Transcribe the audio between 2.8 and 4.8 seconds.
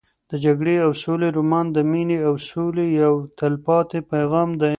یو تلپاتې پیغام دی.